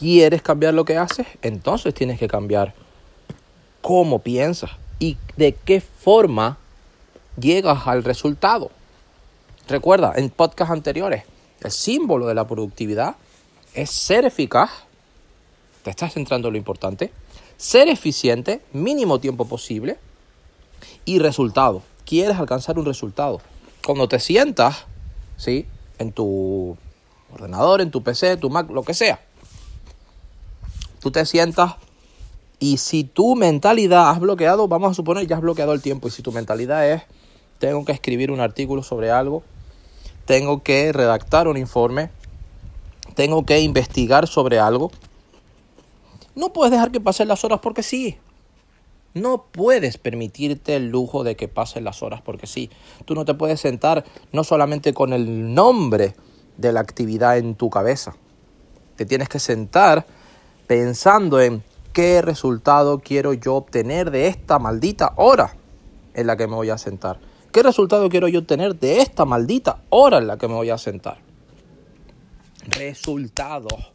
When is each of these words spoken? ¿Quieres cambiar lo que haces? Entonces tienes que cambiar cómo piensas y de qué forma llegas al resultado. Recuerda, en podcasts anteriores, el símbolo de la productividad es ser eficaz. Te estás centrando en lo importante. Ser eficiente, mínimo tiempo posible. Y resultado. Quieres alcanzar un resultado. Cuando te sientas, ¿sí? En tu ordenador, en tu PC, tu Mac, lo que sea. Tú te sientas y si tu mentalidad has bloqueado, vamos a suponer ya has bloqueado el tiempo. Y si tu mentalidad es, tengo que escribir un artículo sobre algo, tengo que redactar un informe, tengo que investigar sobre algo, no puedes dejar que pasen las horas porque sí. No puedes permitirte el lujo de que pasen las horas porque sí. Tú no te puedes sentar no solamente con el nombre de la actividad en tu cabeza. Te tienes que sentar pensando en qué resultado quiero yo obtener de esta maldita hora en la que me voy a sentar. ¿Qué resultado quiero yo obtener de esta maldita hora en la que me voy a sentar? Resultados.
¿Quieres 0.00 0.40
cambiar 0.40 0.72
lo 0.72 0.86
que 0.86 0.96
haces? 0.96 1.26
Entonces 1.42 1.92
tienes 1.92 2.18
que 2.18 2.26
cambiar 2.26 2.72
cómo 3.82 4.20
piensas 4.20 4.70
y 4.98 5.18
de 5.36 5.52
qué 5.52 5.82
forma 5.82 6.56
llegas 7.38 7.86
al 7.86 8.02
resultado. 8.02 8.70
Recuerda, 9.68 10.14
en 10.16 10.30
podcasts 10.30 10.72
anteriores, 10.72 11.24
el 11.62 11.70
símbolo 11.70 12.26
de 12.26 12.34
la 12.34 12.46
productividad 12.46 13.16
es 13.74 13.90
ser 13.90 14.24
eficaz. 14.24 14.70
Te 15.82 15.90
estás 15.90 16.14
centrando 16.14 16.48
en 16.48 16.52
lo 16.54 16.58
importante. 16.58 17.12
Ser 17.58 17.88
eficiente, 17.88 18.62
mínimo 18.72 19.20
tiempo 19.20 19.44
posible. 19.44 19.98
Y 21.04 21.18
resultado. 21.18 21.82
Quieres 22.06 22.38
alcanzar 22.38 22.78
un 22.78 22.86
resultado. 22.86 23.42
Cuando 23.84 24.08
te 24.08 24.18
sientas, 24.18 24.86
¿sí? 25.36 25.66
En 25.98 26.10
tu 26.12 26.78
ordenador, 27.34 27.82
en 27.82 27.90
tu 27.90 28.02
PC, 28.02 28.38
tu 28.38 28.48
Mac, 28.48 28.70
lo 28.70 28.82
que 28.82 28.94
sea. 28.94 29.20
Tú 31.00 31.10
te 31.10 31.24
sientas 31.26 31.74
y 32.58 32.76
si 32.76 33.04
tu 33.04 33.36
mentalidad 33.36 34.10
has 34.10 34.20
bloqueado, 34.20 34.68
vamos 34.68 34.90
a 34.90 34.94
suponer 34.94 35.26
ya 35.26 35.36
has 35.36 35.42
bloqueado 35.42 35.72
el 35.72 35.80
tiempo. 35.80 36.08
Y 36.08 36.10
si 36.10 36.22
tu 36.22 36.30
mentalidad 36.30 36.88
es, 36.88 37.02
tengo 37.58 37.84
que 37.84 37.92
escribir 37.92 38.30
un 38.30 38.40
artículo 38.40 38.82
sobre 38.82 39.10
algo, 39.10 39.42
tengo 40.26 40.62
que 40.62 40.92
redactar 40.92 41.48
un 41.48 41.56
informe, 41.56 42.10
tengo 43.14 43.46
que 43.46 43.60
investigar 43.60 44.26
sobre 44.26 44.58
algo, 44.58 44.90
no 46.34 46.52
puedes 46.52 46.70
dejar 46.70 46.90
que 46.90 47.00
pasen 47.00 47.28
las 47.28 47.44
horas 47.44 47.60
porque 47.60 47.82
sí. 47.82 48.18
No 49.12 49.46
puedes 49.50 49.98
permitirte 49.98 50.76
el 50.76 50.88
lujo 50.88 51.24
de 51.24 51.34
que 51.34 51.48
pasen 51.48 51.84
las 51.84 52.02
horas 52.02 52.22
porque 52.22 52.46
sí. 52.46 52.70
Tú 53.04 53.14
no 53.14 53.24
te 53.24 53.34
puedes 53.34 53.60
sentar 53.60 54.04
no 54.32 54.44
solamente 54.44 54.94
con 54.94 55.12
el 55.12 55.52
nombre 55.52 56.14
de 56.56 56.72
la 56.72 56.80
actividad 56.80 57.36
en 57.36 57.56
tu 57.56 57.70
cabeza. 57.70 58.14
Te 58.96 59.04
tienes 59.04 59.28
que 59.28 59.40
sentar 59.40 60.06
pensando 60.70 61.40
en 61.40 61.64
qué 61.92 62.22
resultado 62.22 63.00
quiero 63.00 63.32
yo 63.32 63.56
obtener 63.56 64.12
de 64.12 64.28
esta 64.28 64.60
maldita 64.60 65.14
hora 65.16 65.56
en 66.14 66.28
la 66.28 66.36
que 66.36 66.46
me 66.46 66.54
voy 66.54 66.70
a 66.70 66.78
sentar. 66.78 67.18
¿Qué 67.50 67.64
resultado 67.64 68.08
quiero 68.08 68.28
yo 68.28 68.38
obtener 68.38 68.78
de 68.78 69.00
esta 69.00 69.24
maldita 69.24 69.82
hora 69.88 70.18
en 70.18 70.28
la 70.28 70.38
que 70.38 70.46
me 70.46 70.54
voy 70.54 70.70
a 70.70 70.78
sentar? 70.78 71.18
Resultados. 72.68 73.90